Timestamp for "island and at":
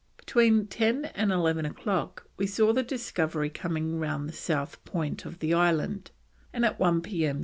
5.53-6.79